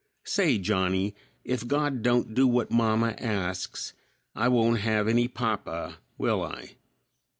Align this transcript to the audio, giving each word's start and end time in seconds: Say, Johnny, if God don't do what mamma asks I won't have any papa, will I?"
Say, 0.23 0.57
Johnny, 0.57 1.13
if 1.43 1.67
God 1.67 2.01
don't 2.01 2.33
do 2.33 2.47
what 2.47 2.71
mamma 2.71 3.09
asks 3.19 3.93
I 4.33 4.47
won't 4.47 4.79
have 4.79 5.07
any 5.07 5.27
papa, 5.27 5.99
will 6.17 6.41
I?" 6.41 6.71